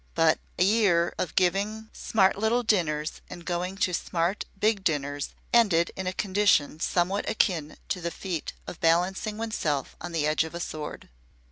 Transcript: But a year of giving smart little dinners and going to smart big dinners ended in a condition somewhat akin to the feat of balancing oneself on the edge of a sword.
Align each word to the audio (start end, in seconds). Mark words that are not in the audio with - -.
But 0.15 0.39
a 0.57 0.63
year 0.63 1.13
of 1.19 1.35
giving 1.35 1.91
smart 1.93 2.35
little 2.35 2.63
dinners 2.63 3.21
and 3.29 3.45
going 3.45 3.77
to 3.77 3.93
smart 3.93 4.45
big 4.59 4.83
dinners 4.83 5.35
ended 5.53 5.91
in 5.95 6.07
a 6.07 6.11
condition 6.13 6.79
somewhat 6.79 7.29
akin 7.29 7.77
to 7.89 8.01
the 8.01 8.09
feat 8.09 8.53
of 8.65 8.79
balancing 8.81 9.37
oneself 9.37 9.95
on 10.01 10.11
the 10.11 10.25
edge 10.25 10.43
of 10.43 10.55
a 10.55 10.59
sword. 10.59 11.07